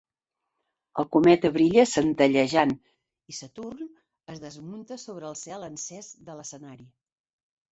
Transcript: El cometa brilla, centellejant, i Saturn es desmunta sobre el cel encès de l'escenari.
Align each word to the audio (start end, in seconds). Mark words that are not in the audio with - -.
El 1.01 1.05
cometa 1.15 1.51
brilla, 1.57 1.83
centellejant, 1.91 2.73
i 3.33 3.37
Saturn 3.41 3.93
es 4.37 4.41
desmunta 4.47 4.99
sobre 5.05 5.31
el 5.33 5.39
cel 5.43 5.67
encès 5.69 6.11
de 6.31 6.41
l'escenari. 6.41 6.91